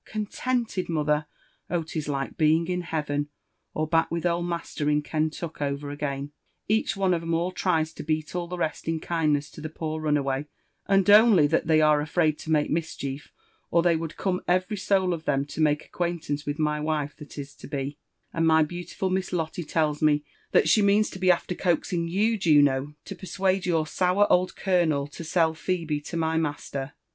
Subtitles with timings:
[0.05, 1.27] Contented, mother
[1.69, 3.29] l < oh, 'tis like being in heaven,
[3.75, 6.31] or back with old master in Ken tuck over again.
[6.67, 9.69] Each one of 'em all tries to beat M the rest in kindness to the
[9.69, 10.47] poor runaway;
[10.87, 13.31] and only that they are afraid to make mischief,
[13.69, 17.37] or they would eome every soul of them to make acquaintance with my wife that
[17.37, 17.99] is to be:
[18.33, 22.95] and my beautiful Hiss Lotte tells me that she means to be after eoaxiogyou, Juno,
[23.05, 26.93] to persuade your sour old colonel to sell Phebe to my master.